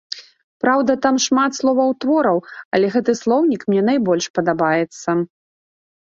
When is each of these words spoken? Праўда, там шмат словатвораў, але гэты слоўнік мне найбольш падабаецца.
Праўда, 0.63 0.91
там 1.03 1.15
шмат 1.25 1.51
словатвораў, 1.57 2.37
але 2.77 2.89
гэты 2.95 3.15
слоўнік 3.19 3.61
мне 3.73 3.83
найбольш 3.91 4.25
падабаецца. 4.39 5.09